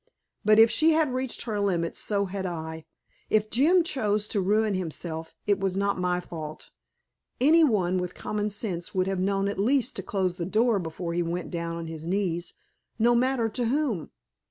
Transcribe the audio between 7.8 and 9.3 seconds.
with common sense would have